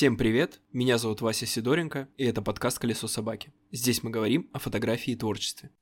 Всем 0.00 0.16
привет, 0.16 0.62
меня 0.72 0.96
зовут 0.96 1.20
Вася 1.20 1.44
Сидоренко, 1.44 2.08
и 2.16 2.24
это 2.24 2.40
подкаст 2.40 2.78
«Колесо 2.78 3.06
собаки». 3.06 3.52
Здесь 3.70 4.02
мы 4.02 4.08
говорим 4.08 4.48
о 4.54 4.58
фотографии 4.58 5.12
и 5.12 5.14
творчестве. 5.14 5.72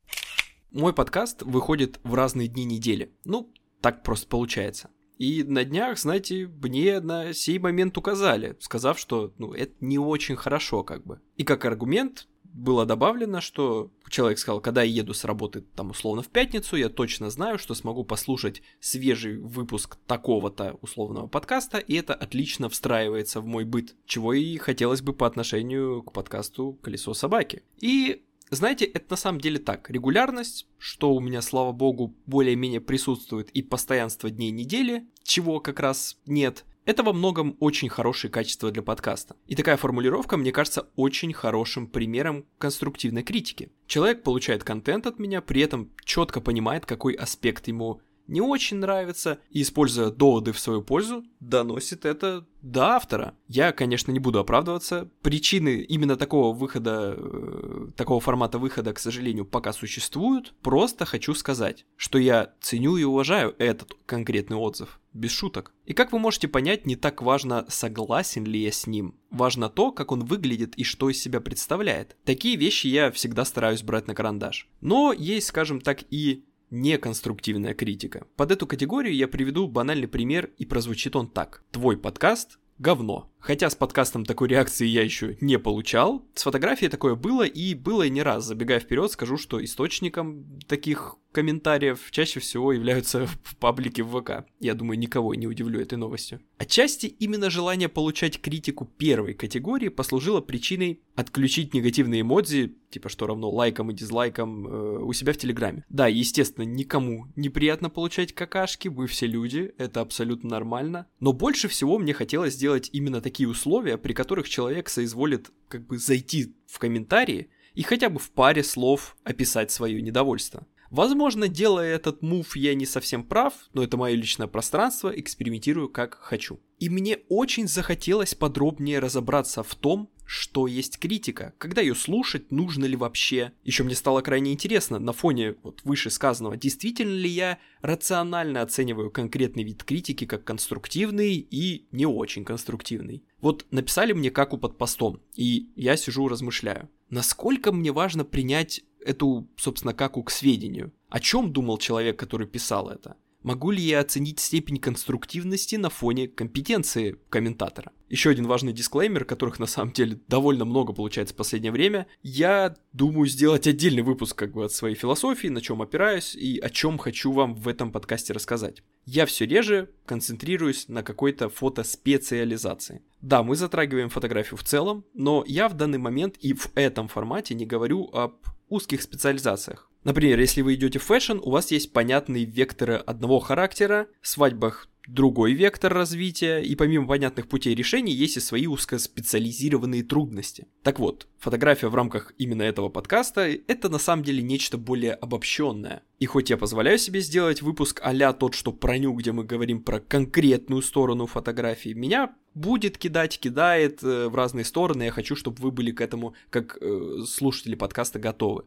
Мой 0.72 0.92
подкаст 0.92 1.42
выходит 1.42 2.00
в 2.02 2.14
разные 2.14 2.48
дни 2.48 2.64
недели. 2.64 3.14
Ну, 3.24 3.52
так 3.80 4.02
просто 4.02 4.26
получается. 4.26 4.90
И 5.18 5.44
на 5.44 5.62
днях, 5.62 6.00
знаете, 6.00 6.48
мне 6.48 6.98
на 6.98 7.32
сей 7.32 7.60
момент 7.60 7.96
указали, 7.96 8.56
сказав, 8.58 8.98
что 8.98 9.32
ну, 9.38 9.52
это 9.52 9.74
не 9.78 10.00
очень 10.00 10.34
хорошо 10.34 10.82
как 10.82 11.06
бы. 11.06 11.20
И 11.36 11.44
как 11.44 11.64
аргумент 11.64 12.26
было 12.58 12.84
добавлено, 12.84 13.40
что 13.40 13.90
человек 14.08 14.38
сказал, 14.38 14.60
когда 14.60 14.82
я 14.82 14.92
еду 14.92 15.14
с 15.14 15.24
работы 15.24 15.62
там 15.76 15.90
условно 15.90 16.22
в 16.22 16.28
пятницу, 16.28 16.76
я 16.76 16.88
точно 16.88 17.30
знаю, 17.30 17.58
что 17.58 17.74
смогу 17.74 18.04
послушать 18.04 18.62
свежий 18.80 19.38
выпуск 19.38 19.96
такого-то 20.06 20.76
условного 20.82 21.28
подкаста, 21.28 21.78
и 21.78 21.94
это 21.94 22.14
отлично 22.14 22.68
встраивается 22.68 23.40
в 23.40 23.46
мой 23.46 23.64
быт, 23.64 23.94
чего 24.06 24.32
и 24.32 24.56
хотелось 24.56 25.02
бы 25.02 25.12
по 25.12 25.26
отношению 25.26 26.02
к 26.02 26.12
подкасту 26.12 26.78
«Колесо 26.82 27.14
собаки». 27.14 27.62
И 27.78 28.22
знаете, 28.50 28.86
это 28.86 29.06
на 29.10 29.16
самом 29.16 29.40
деле 29.40 29.58
так. 29.58 29.90
Регулярность, 29.90 30.66
что 30.78 31.12
у 31.12 31.20
меня, 31.20 31.42
слава 31.42 31.72
богу, 31.72 32.14
более-менее 32.26 32.80
присутствует, 32.80 33.50
и 33.50 33.62
постоянство 33.62 34.30
дней 34.30 34.50
недели, 34.50 35.06
чего 35.22 35.60
как 35.60 35.80
раз 35.80 36.16
нет, 36.26 36.64
это 36.88 37.02
во 37.02 37.12
многом 37.12 37.54
очень 37.60 37.90
хорошие 37.90 38.30
качества 38.30 38.70
для 38.70 38.80
подкаста. 38.82 39.36
И 39.46 39.54
такая 39.54 39.76
формулировка, 39.76 40.38
мне 40.38 40.52
кажется, 40.52 40.88
очень 40.96 41.34
хорошим 41.34 41.86
примером 41.86 42.46
конструктивной 42.56 43.22
критики. 43.22 43.70
Человек 43.86 44.22
получает 44.22 44.64
контент 44.64 45.06
от 45.06 45.18
меня, 45.18 45.42
при 45.42 45.60
этом 45.60 45.90
четко 46.02 46.40
понимает, 46.40 46.86
какой 46.86 47.12
аспект 47.12 47.68
ему 47.68 48.00
не 48.28 48.40
очень 48.40 48.76
нравится, 48.76 49.38
и, 49.50 49.62
используя 49.62 50.10
доводы 50.10 50.52
в 50.52 50.60
свою 50.60 50.82
пользу, 50.82 51.24
доносит 51.40 52.04
это 52.04 52.46
до 52.62 52.84
автора. 52.90 53.34
Я, 53.46 53.72
конечно, 53.72 54.12
не 54.12 54.18
буду 54.18 54.38
оправдываться. 54.38 55.08
Причины 55.22 55.80
именно 55.80 56.16
такого 56.16 56.54
выхода, 56.54 57.14
э, 57.16 57.88
такого 57.96 58.20
формата 58.20 58.58
выхода, 58.58 58.92
к 58.92 58.98
сожалению, 58.98 59.46
пока 59.46 59.72
существуют. 59.72 60.54
Просто 60.62 61.04
хочу 61.04 61.34
сказать, 61.34 61.86
что 61.96 62.18
я 62.18 62.52
ценю 62.60 62.96
и 62.96 63.04
уважаю 63.04 63.54
этот 63.58 63.92
конкретный 64.06 64.56
отзыв. 64.56 65.00
Без 65.14 65.30
шуток. 65.32 65.72
И 65.86 65.94
как 65.94 66.12
вы 66.12 66.18
можете 66.18 66.48
понять, 66.48 66.86
не 66.86 66.94
так 66.94 67.22
важно, 67.22 67.64
согласен 67.68 68.44
ли 68.44 68.60
я 68.60 68.70
с 68.70 68.86
ним. 68.86 69.14
Важно 69.30 69.68
то, 69.68 69.90
как 69.90 70.12
он 70.12 70.24
выглядит 70.24 70.74
и 70.76 70.84
что 70.84 71.08
из 71.10 71.20
себя 71.20 71.40
представляет. 71.40 72.16
Такие 72.24 72.56
вещи 72.56 72.88
я 72.88 73.10
всегда 73.10 73.44
стараюсь 73.44 73.82
брать 73.82 74.06
на 74.06 74.14
карандаш. 74.14 74.68
Но 74.80 75.12
есть, 75.12 75.48
скажем 75.48 75.80
так, 75.80 76.00
и 76.10 76.44
неконструктивная 76.70 77.74
критика. 77.74 78.26
Под 78.36 78.52
эту 78.52 78.66
категорию 78.66 79.14
я 79.14 79.28
приведу 79.28 79.68
банальный 79.68 80.08
пример, 80.08 80.50
и 80.58 80.66
прозвучит 80.66 81.16
он 81.16 81.28
так. 81.28 81.64
Твой 81.70 81.96
подкаст– 81.96 82.58
говно. 82.78 83.30
Хотя 83.40 83.70
с 83.70 83.74
подкастом 83.74 84.24
такой 84.24 84.48
реакции 84.48 84.86
я 84.86 85.02
еще 85.02 85.36
не 85.40 85.58
получал. 85.58 86.24
С 86.34 86.42
фотографией 86.42 86.90
такое 86.90 87.14
было, 87.14 87.44
и 87.44 87.74
было 87.74 88.02
и 88.02 88.10
не 88.10 88.22
раз. 88.22 88.44
Забегая 88.44 88.80
вперед, 88.80 89.10
скажу, 89.10 89.36
что 89.36 89.62
источником 89.62 90.60
таких 90.66 91.16
комментариев 91.32 92.10
чаще 92.10 92.40
всего 92.40 92.72
являются 92.72 93.26
в 93.44 93.56
паблике 93.56 94.02
в 94.02 94.20
ВК. 94.20 94.46
Я 94.60 94.74
думаю, 94.74 94.98
никого 94.98 95.34
не 95.34 95.46
удивлю 95.46 95.80
этой 95.80 95.96
новостью. 95.96 96.40
Отчасти 96.58 97.06
именно 97.06 97.50
желание 97.50 97.88
получать 97.88 98.40
критику 98.40 98.86
первой 98.86 99.34
категории 99.34 99.88
послужило 99.88 100.40
причиной 100.40 101.00
отключить 101.14 101.74
негативные 101.74 102.22
эмодзи, 102.22 102.76
типа 102.90 103.08
что 103.08 103.26
равно 103.26 103.50
лайкам 103.50 103.90
и 103.90 103.94
дизлайкам, 103.94 104.66
э, 104.66 104.98
у 105.02 105.12
себя 105.12 105.32
в 105.32 105.36
Телеграме. 105.36 105.84
Да, 105.88 106.06
естественно, 106.06 106.64
никому 106.64 107.26
неприятно 107.36 107.90
получать 107.90 108.32
какашки, 108.32 108.88
вы 108.88 109.06
все 109.06 109.26
люди, 109.26 109.72
это 109.78 110.00
абсолютно 110.00 110.50
нормально. 110.50 111.06
Но 111.20 111.32
больше 111.32 111.68
всего 111.68 111.98
мне 111.98 112.14
хотелось 112.14 112.54
сделать 112.54 112.88
именно 112.92 113.20
такие 113.28 113.46
условия, 113.46 113.98
при 113.98 114.14
которых 114.14 114.48
человек 114.48 114.88
соизволит 114.88 115.50
как 115.68 115.86
бы 115.86 115.98
зайти 115.98 116.56
в 116.66 116.78
комментарии 116.78 117.50
и 117.74 117.82
хотя 117.82 118.08
бы 118.08 118.18
в 118.18 118.30
паре 118.30 118.64
слов 118.64 119.18
описать 119.22 119.70
свое 119.70 120.00
недовольство. 120.00 120.66
Возможно, 120.90 121.46
делая 121.46 121.94
этот 121.94 122.22
мув, 122.22 122.56
я 122.56 122.74
не 122.74 122.86
совсем 122.86 123.22
прав, 123.22 123.52
но 123.74 123.82
это 123.82 123.98
мое 123.98 124.14
личное 124.14 124.46
пространство, 124.46 125.10
экспериментирую 125.10 125.90
как 125.90 126.14
хочу. 126.14 126.58
И 126.78 126.88
мне 126.88 127.18
очень 127.28 127.68
захотелось 127.68 128.34
подробнее 128.34 128.98
разобраться 128.98 129.62
в 129.62 129.74
том, 129.74 130.08
что 130.28 130.66
есть 130.66 130.98
критика, 130.98 131.54
когда 131.56 131.80
ее 131.80 131.94
слушать, 131.94 132.52
нужно 132.52 132.84
ли 132.84 132.96
вообще. 132.96 133.52
Еще 133.64 133.82
мне 133.82 133.94
стало 133.94 134.20
крайне 134.20 134.52
интересно, 134.52 134.98
на 134.98 135.14
фоне 135.14 135.54
вот 135.62 135.80
вышесказанного, 135.84 136.58
действительно 136.58 137.14
ли 137.14 137.30
я 137.30 137.58
рационально 137.80 138.60
оцениваю 138.60 139.10
конкретный 139.10 139.64
вид 139.64 139.84
критики 139.84 140.26
как 140.26 140.44
конструктивный 140.44 141.36
и 141.36 141.86
не 141.92 142.04
очень 142.04 142.44
конструктивный. 142.44 143.24
Вот 143.40 143.64
написали 143.70 144.12
мне 144.12 144.30
как 144.30 144.52
у 144.52 144.58
под 144.58 144.76
постом, 144.76 145.22
и 145.34 145.70
я 145.76 145.96
сижу 145.96 146.28
размышляю. 146.28 146.90
Насколько 147.08 147.72
мне 147.72 147.90
важно 147.90 148.26
принять 148.26 148.82
эту, 149.00 149.48
собственно, 149.56 149.94
каку 149.94 150.22
к 150.22 150.30
сведению? 150.30 150.92
О 151.08 151.20
чем 151.20 151.54
думал 151.54 151.78
человек, 151.78 152.18
который 152.18 152.46
писал 152.46 152.90
это? 152.90 153.16
Могу 153.42 153.70
ли 153.70 153.80
я 153.80 154.00
оценить 154.00 154.40
степень 154.40 154.78
конструктивности 154.78 155.76
на 155.76 155.90
фоне 155.90 156.26
компетенции 156.26 157.16
комментатора? 157.30 157.92
Еще 158.08 158.30
один 158.30 158.46
важный 158.46 158.72
дисклеймер, 158.72 159.24
которых 159.24 159.60
на 159.60 159.66
самом 159.66 159.92
деле 159.92 160.18
довольно 160.26 160.64
много 160.64 160.92
получается 160.92 161.34
в 161.34 161.36
последнее 161.36 161.70
время. 161.70 162.08
Я 162.22 162.74
думаю 162.92 163.28
сделать 163.28 163.68
отдельный 163.68 164.02
выпуск 164.02 164.36
как 164.36 164.52
бы 164.52 164.64
от 164.64 164.72
своей 164.72 164.96
философии, 164.96 165.48
на 165.48 165.60
чем 165.60 165.82
опираюсь 165.82 166.34
и 166.34 166.58
о 166.58 166.68
чем 166.68 166.98
хочу 166.98 167.30
вам 167.30 167.54
в 167.54 167.68
этом 167.68 167.92
подкасте 167.92 168.32
рассказать. 168.32 168.82
Я 169.04 169.24
все 169.24 169.46
реже 169.46 169.90
концентрируюсь 170.04 170.88
на 170.88 171.02
какой-то 171.04 171.48
фотоспециализации. 171.48 173.02
Да, 173.20 173.42
мы 173.42 173.54
затрагиваем 173.54 174.08
фотографию 174.08 174.58
в 174.58 174.64
целом, 174.64 175.04
но 175.14 175.44
я 175.46 175.68
в 175.68 175.74
данный 175.74 175.98
момент 175.98 176.36
и 176.38 176.54
в 176.54 176.72
этом 176.74 177.06
формате 177.06 177.54
не 177.54 177.66
говорю 177.66 178.10
об 178.12 178.34
узких 178.68 179.02
специализациях. 179.02 179.87
Например, 180.04 180.38
если 180.38 180.62
вы 180.62 180.74
идете 180.74 180.98
в 180.98 181.04
fashion, 181.04 181.38
у 181.42 181.50
вас 181.50 181.70
есть 181.70 181.92
понятные 181.92 182.44
векторы 182.44 182.96
одного 182.96 183.40
характера, 183.40 184.08
в 184.20 184.28
свадьбах 184.28 184.88
другой 185.08 185.54
вектор 185.54 185.92
развития, 185.92 186.60
и 186.60 186.74
помимо 186.76 187.08
понятных 187.08 187.48
путей 187.48 187.74
решений 187.74 188.12
есть 188.12 188.36
и 188.36 188.40
свои 188.40 188.66
узкоспециализированные 188.66 190.04
трудности. 190.04 190.68
Так 190.82 190.98
вот, 190.98 191.26
фотография 191.38 191.88
в 191.88 191.94
рамках 191.94 192.32
именно 192.36 192.62
этого 192.62 192.90
подкаста— 192.90 193.48
это 193.66 193.88
на 193.88 193.98
самом 193.98 194.22
деле 194.22 194.42
нечто 194.42 194.76
более 194.76 195.14
обобщенное. 195.14 196.02
И 196.18 196.26
хоть 196.26 196.50
я 196.50 196.58
позволяю 196.58 196.98
себе 196.98 197.20
сделать 197.20 197.62
выпуск 197.62 198.00
а 198.04 198.32
тот, 198.34 198.54
что 198.54 198.70
про 198.70 198.98
ню, 198.98 199.14
где 199.14 199.32
мы 199.32 199.44
говорим 199.44 199.82
про 199.82 200.00
конкретную 200.00 200.82
сторону 200.82 201.26
фотографии, 201.26 201.94
меня 201.94 202.34
будет 202.54 202.98
кидать, 202.98 203.38
кидает 203.38 204.02
э, 204.02 204.28
в 204.28 204.34
разные 204.34 204.64
стороны, 204.64 205.04
я 205.04 205.10
хочу, 205.10 205.36
чтобы 205.36 205.62
вы 205.62 205.70
были 205.70 205.90
к 205.90 206.00
этому, 206.00 206.34
как 206.50 206.76
э, 206.80 207.22
слушатели 207.26 207.76
подкаста, 207.76 208.18
готовы. 208.18 208.64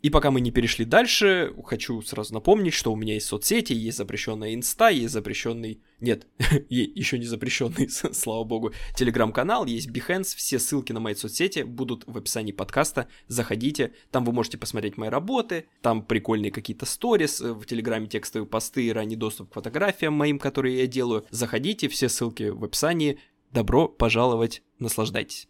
И 0.00 0.10
пока 0.10 0.30
мы 0.30 0.40
не 0.40 0.50
перешли 0.50 0.84
дальше, 0.84 1.52
хочу 1.64 2.00
сразу 2.02 2.32
напомнить, 2.32 2.74
что 2.74 2.92
у 2.92 2.96
меня 2.96 3.14
есть 3.14 3.26
соцсети, 3.26 3.72
есть 3.72 3.98
запрещенная 3.98 4.54
инста, 4.54 4.90
есть 4.90 5.12
запрещенный... 5.12 5.82
Нет, 6.00 6.26
еще 6.68 7.18
не 7.18 7.26
запрещенный, 7.26 7.88
слава 8.12 8.44
богу, 8.44 8.72
телеграм-канал, 8.94 9.66
есть 9.66 9.90
Behance, 9.90 10.36
все 10.36 10.60
ссылки 10.60 10.92
на 10.92 11.00
мои 11.00 11.14
соцсети 11.14 11.62
будут 11.62 12.04
в 12.06 12.16
описании 12.16 12.52
подкаста, 12.52 13.08
заходите, 13.26 13.92
там 14.12 14.24
вы 14.24 14.32
можете 14.32 14.56
посмотреть 14.56 14.96
мои 14.96 15.08
работы, 15.08 15.66
там 15.82 16.04
прикольные 16.04 16.52
какие-то 16.52 16.86
сторис, 16.86 17.40
в 17.40 17.64
телеграме 17.64 18.06
текстовые 18.06 18.48
посты 18.48 18.92
ранний 18.92 19.16
доступ 19.16 19.50
к 19.50 19.54
фотографиям 19.54 20.14
моим, 20.14 20.38
которые 20.38 20.78
я 20.78 20.86
делаю. 20.86 21.26
Заходите, 21.30 21.88
все 21.88 22.08
ссылки 22.08 22.44
в 22.44 22.62
описании. 22.62 23.18
Добро 23.52 23.88
пожаловать, 23.88 24.62
наслаждайтесь. 24.78 25.48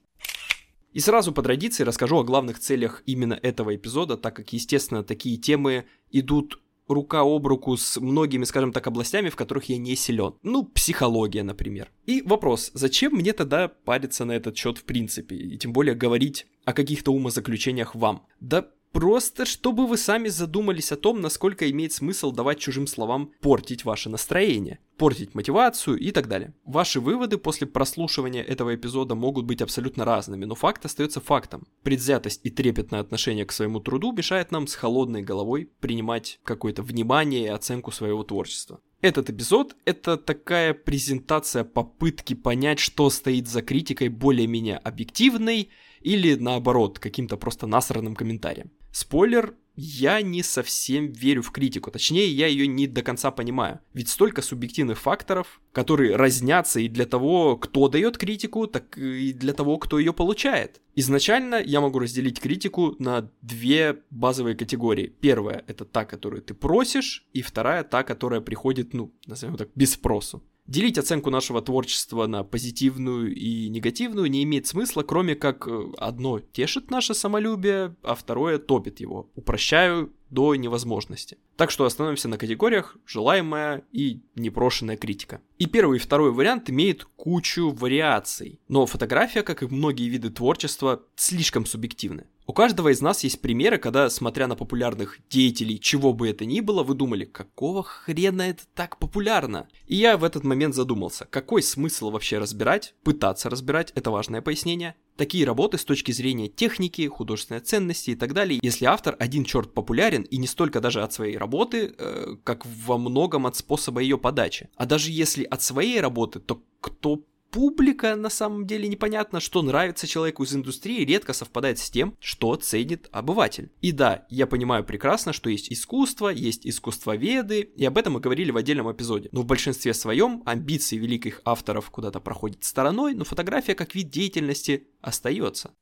И 0.92 1.00
сразу 1.00 1.32
по 1.32 1.42
традиции 1.42 1.84
расскажу 1.84 2.18
о 2.18 2.24
главных 2.24 2.58
целях 2.58 3.02
именно 3.06 3.38
этого 3.42 3.76
эпизода, 3.76 4.16
так 4.16 4.36
как, 4.36 4.52
естественно, 4.52 5.04
такие 5.04 5.36
темы 5.36 5.84
идут 6.10 6.60
рука 6.88 7.20
об 7.20 7.46
руку 7.46 7.76
с 7.76 8.00
многими, 8.00 8.44
скажем 8.44 8.72
так, 8.72 8.86
областями, 8.86 9.28
в 9.28 9.36
которых 9.36 9.68
я 9.68 9.76
не 9.76 9.94
силен. 9.94 10.34
Ну, 10.42 10.64
психология, 10.64 11.42
например. 11.42 11.90
И 12.06 12.22
вопрос, 12.22 12.70
зачем 12.74 13.12
мне 13.12 13.32
тогда 13.32 13.68
париться 13.68 14.24
на 14.24 14.32
этот 14.32 14.56
счет 14.56 14.78
в 14.78 14.84
принципе, 14.84 15.36
и 15.36 15.58
тем 15.58 15.72
более 15.72 15.94
говорить 15.94 16.46
о 16.64 16.72
каких-то 16.72 17.12
умозаключениях 17.12 17.94
вам? 17.94 18.26
Да 18.40 18.68
Просто 18.92 19.44
чтобы 19.44 19.86
вы 19.86 19.96
сами 19.96 20.28
задумались 20.28 20.92
о 20.92 20.96
том, 20.96 21.20
насколько 21.20 21.70
имеет 21.70 21.92
смысл 21.92 22.32
давать 22.32 22.58
чужим 22.58 22.86
словам 22.86 23.32
портить 23.40 23.84
ваше 23.84 24.08
настроение, 24.08 24.78
портить 24.96 25.34
мотивацию 25.34 25.98
и 25.98 26.10
так 26.10 26.28
далее. 26.28 26.54
Ваши 26.64 26.98
выводы 27.00 27.38
после 27.38 27.66
прослушивания 27.66 28.42
этого 28.42 28.74
эпизода 28.74 29.14
могут 29.14 29.44
быть 29.44 29.62
абсолютно 29.62 30.04
разными, 30.04 30.46
но 30.46 30.54
факт 30.54 30.84
остается 30.84 31.20
фактом. 31.20 31.66
Предвзятость 31.82 32.40
и 32.44 32.50
трепетное 32.50 33.00
отношение 33.00 33.44
к 33.44 33.52
своему 33.52 33.80
труду 33.80 34.12
мешает 34.12 34.50
нам 34.50 34.66
с 34.66 34.74
холодной 34.74 35.22
головой 35.22 35.70
принимать 35.80 36.40
какое-то 36.42 36.82
внимание 36.82 37.44
и 37.44 37.48
оценку 37.48 37.92
своего 37.92 38.22
творчества. 38.22 38.80
Этот 39.00 39.30
эпизод— 39.30 39.76
это 39.84 40.16
такая 40.16 40.74
презентация 40.74 41.62
попытки 41.62 42.34
понять, 42.34 42.80
что 42.80 43.10
стоит 43.10 43.46
за 43.46 43.62
критикой 43.62 44.08
более-менее 44.08 44.78
объективной 44.78 45.68
или 46.00 46.34
наоборот, 46.34 46.98
каким-то 46.98 47.36
просто 47.36 47.68
насранным 47.68 48.16
комментарием. 48.16 48.72
Спойлер, 48.90 49.54
я 49.80 50.22
не 50.22 50.42
совсем 50.42 51.12
верю 51.12 51.42
в 51.42 51.52
критику, 51.52 51.92
точнее, 51.92 52.26
я 52.26 52.48
ее 52.48 52.66
не 52.66 52.88
до 52.88 53.02
конца 53.02 53.30
понимаю. 53.30 53.78
Ведь 53.94 54.08
столько 54.08 54.42
субъективных 54.42 54.98
факторов, 54.98 55.60
которые 55.72 56.16
разнятся 56.16 56.80
и 56.80 56.88
для 56.88 57.06
того, 57.06 57.56
кто 57.56 57.88
дает 57.88 58.18
критику, 58.18 58.66
так 58.66 58.98
и 58.98 59.32
для 59.32 59.52
того, 59.52 59.78
кто 59.78 60.00
ее 60.00 60.12
получает. 60.12 60.80
Изначально 60.96 61.62
я 61.64 61.80
могу 61.80 62.00
разделить 62.00 62.40
критику 62.40 62.96
на 62.98 63.30
две 63.40 64.02
базовые 64.10 64.56
категории. 64.56 65.14
Первая— 65.20 65.62
это 65.68 65.84
та, 65.84 66.04
которую 66.04 66.42
ты 66.42 66.54
просишь, 66.54 67.28
и 67.32 67.40
вторая— 67.40 67.84
та, 67.84 68.02
которая 68.02 68.40
приходит, 68.40 68.94
ну, 68.94 69.14
назовем 69.26 69.56
так, 69.56 69.68
без 69.76 69.92
спросу. 69.92 70.42
Делить 70.68 70.98
оценку 70.98 71.30
нашего 71.30 71.62
творчества 71.62 72.26
на 72.26 72.44
позитивную 72.44 73.34
и 73.34 73.70
негативную 73.70 74.30
не 74.30 74.42
имеет 74.44 74.66
смысла, 74.66 75.02
кроме 75.02 75.34
как 75.34 75.66
э, 75.66 75.92
одно 75.96 76.40
тешит 76.40 76.90
наше 76.90 77.14
самолюбие, 77.14 77.96
а 78.02 78.14
второе 78.14 78.58
топит 78.58 79.00
его. 79.00 79.30
Упрощаю 79.34 80.12
до 80.30 80.54
невозможности. 80.54 81.38
Так 81.56 81.70
что 81.70 81.84
остановимся 81.84 82.28
на 82.28 82.38
категориях 82.38 82.96
желаемая 83.06 83.82
и 83.92 84.20
непрошенная 84.34 84.96
критика. 84.96 85.40
И 85.58 85.66
первый 85.66 85.96
и 85.96 86.00
второй 86.00 86.32
вариант 86.32 86.70
имеют 86.70 87.06
кучу 87.16 87.70
вариаций, 87.70 88.60
но 88.68 88.86
фотография, 88.86 89.42
как 89.42 89.62
и 89.62 89.66
многие 89.66 90.08
виды 90.08 90.30
творчества, 90.30 91.02
слишком 91.16 91.66
субъективны. 91.66 92.26
У 92.46 92.54
каждого 92.54 92.88
из 92.88 93.02
нас 93.02 93.24
есть 93.24 93.42
примеры, 93.42 93.76
когда, 93.76 94.08
смотря 94.08 94.46
на 94.46 94.56
популярных 94.56 95.18
деятелей, 95.28 95.78
чего 95.78 96.14
бы 96.14 96.30
это 96.30 96.46
ни 96.46 96.60
было, 96.60 96.82
вы 96.82 96.94
думали, 96.94 97.26
какого 97.26 97.82
хрена 97.82 98.40
это 98.40 98.62
так 98.74 98.98
популярно? 98.98 99.68
И 99.86 99.96
я 99.96 100.16
в 100.16 100.24
этот 100.24 100.44
момент 100.44 100.74
задумался, 100.74 101.26
какой 101.28 101.62
смысл 101.62 102.10
вообще 102.10 102.38
разбирать, 102.38 102.94
пытаться 103.04 103.50
разбирать, 103.50 103.92
это 103.94 104.10
важное 104.10 104.40
пояснение, 104.40 104.94
такие 105.18 105.44
работы 105.44 105.76
с 105.76 105.84
точки 105.84 106.12
зрения 106.12 106.48
техники, 106.48 107.06
художественной 107.08 107.60
ценности 107.60 108.10
и 108.10 108.14
так 108.14 108.32
далее, 108.32 108.60
если 108.62 108.86
автор 108.86 109.16
один 109.18 109.44
черт 109.44 109.74
популярен 109.74 110.22
и 110.22 110.38
не 110.38 110.46
столько 110.46 110.80
даже 110.80 111.02
от 111.02 111.12
своей 111.12 111.36
работы, 111.36 111.94
э, 111.98 112.36
как 112.44 112.64
во 112.64 112.96
многом 112.96 113.46
от 113.46 113.56
способа 113.56 114.00
ее 114.00 114.16
подачи. 114.16 114.70
А 114.76 114.86
даже 114.86 115.10
если 115.10 115.44
от 115.44 115.60
своей 115.60 116.00
работы, 116.00 116.38
то 116.38 116.62
кто 116.80 117.20
публика 117.50 118.16
на 118.16 118.30
самом 118.30 118.66
деле 118.66 118.88
непонятно, 118.88 119.40
что 119.40 119.62
нравится 119.62 120.06
человеку 120.06 120.44
из 120.44 120.54
индустрии, 120.54 121.04
редко 121.04 121.32
совпадает 121.32 121.78
с 121.78 121.90
тем, 121.90 122.16
что 122.20 122.54
ценит 122.56 123.08
обыватель. 123.12 123.70
И 123.80 123.92
да, 123.92 124.26
я 124.30 124.46
понимаю 124.46 124.84
прекрасно, 124.84 125.32
что 125.32 125.50
есть 125.50 125.72
искусство, 125.72 126.28
есть 126.28 126.66
искусствоведы, 126.66 127.60
и 127.60 127.84
об 127.84 127.98
этом 127.98 128.14
мы 128.14 128.20
говорили 128.20 128.50
в 128.50 128.56
отдельном 128.56 128.90
эпизоде. 128.92 129.28
Но 129.32 129.42
в 129.42 129.46
большинстве 129.46 129.94
своем 129.94 130.42
амбиции 130.46 130.96
великих 130.96 131.40
авторов 131.44 131.90
куда-то 131.90 132.20
проходят 132.20 132.64
стороной, 132.64 133.14
но 133.14 133.24
фотография 133.24 133.74
как 133.74 133.94
вид 133.94 134.10
деятельности 134.10 134.88
остается. 135.00 135.74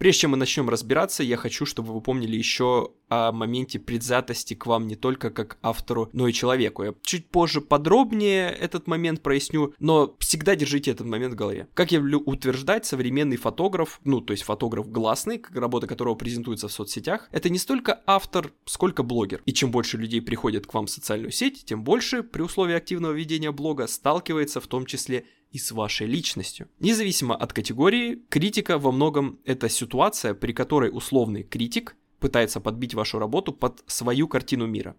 Прежде 0.00 0.20
чем 0.20 0.30
мы 0.30 0.38
начнем 0.38 0.70
разбираться, 0.70 1.22
я 1.22 1.36
хочу, 1.36 1.66
чтобы 1.66 1.92
вы 1.92 2.00
помнили 2.00 2.34
еще 2.34 2.92
о 3.10 3.32
моменте 3.32 3.78
предвзятости 3.78 4.54
к 4.54 4.64
вам 4.64 4.86
не 4.86 4.96
только 4.96 5.28
как 5.28 5.58
автору, 5.60 6.08
но 6.14 6.26
и 6.26 6.32
человеку. 6.32 6.84
Я 6.84 6.94
чуть 7.02 7.28
позже 7.28 7.60
подробнее 7.60 8.48
этот 8.48 8.86
момент 8.86 9.20
проясню, 9.20 9.74
но 9.78 10.16
всегда 10.18 10.56
держите 10.56 10.90
этот 10.92 11.06
момент 11.06 11.34
в 11.34 11.36
голове. 11.36 11.68
Как 11.74 11.92
я 11.92 11.98
люблю 11.98 12.22
утверждать, 12.24 12.86
современный 12.86 13.36
фотограф, 13.36 14.00
ну, 14.04 14.22
то 14.22 14.30
есть 14.30 14.42
фотограф 14.44 14.90
гласный, 14.90 15.42
работа 15.52 15.86
которого 15.86 16.14
презентуется 16.14 16.68
в 16.68 16.72
соцсетях, 16.72 17.28
это 17.30 17.50
не 17.50 17.58
столько 17.58 18.00
автор, 18.06 18.54
сколько 18.64 19.02
блогер. 19.02 19.42
И 19.44 19.52
чем 19.52 19.70
больше 19.70 19.98
людей 19.98 20.22
приходят 20.22 20.66
к 20.66 20.72
вам 20.72 20.86
в 20.86 20.90
социальную 20.90 21.30
сеть, 21.30 21.66
тем 21.66 21.84
больше, 21.84 22.22
при 22.22 22.40
условии 22.40 22.74
активного 22.74 23.12
ведения 23.12 23.52
блога, 23.52 23.86
сталкивается 23.86 24.62
в 24.62 24.66
том 24.66 24.86
числе 24.86 25.26
и 25.50 25.58
с 25.58 25.72
вашей 25.72 26.06
личностью. 26.06 26.68
Независимо 26.78 27.34
от 27.34 27.52
категории, 27.52 28.22
критика 28.28 28.78
во 28.78 28.92
многом 28.92 29.38
это 29.44 29.68
ситуация, 29.68 30.34
при 30.34 30.52
которой 30.52 30.90
условный 30.92 31.42
критик 31.42 31.96
пытается 32.18 32.60
подбить 32.60 32.94
вашу 32.94 33.18
работу 33.18 33.52
под 33.52 33.82
свою 33.86 34.28
картину 34.28 34.66
мира. 34.66 34.94